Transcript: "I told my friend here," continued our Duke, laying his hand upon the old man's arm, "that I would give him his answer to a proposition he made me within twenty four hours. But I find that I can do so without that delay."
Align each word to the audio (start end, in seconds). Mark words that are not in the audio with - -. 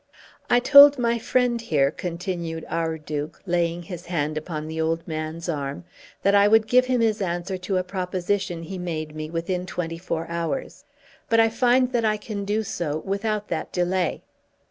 "I 0.49 0.59
told 0.59 0.97
my 0.97 1.19
friend 1.19 1.61
here," 1.61 1.91
continued 1.91 2.65
our 2.69 2.97
Duke, 2.97 3.39
laying 3.45 3.83
his 3.83 4.07
hand 4.07 4.35
upon 4.35 4.67
the 4.67 4.81
old 4.81 5.07
man's 5.07 5.47
arm, 5.47 5.83
"that 6.23 6.33
I 6.33 6.47
would 6.47 6.65
give 6.65 6.87
him 6.87 7.01
his 7.01 7.21
answer 7.21 7.55
to 7.59 7.77
a 7.77 7.83
proposition 7.83 8.63
he 8.63 8.79
made 8.79 9.15
me 9.15 9.29
within 9.29 9.67
twenty 9.67 9.99
four 9.99 10.25
hours. 10.27 10.85
But 11.29 11.39
I 11.39 11.49
find 11.49 11.91
that 11.91 12.03
I 12.03 12.17
can 12.17 12.45
do 12.45 12.63
so 12.63 12.97
without 13.05 13.49
that 13.49 13.71
delay." 13.71 14.23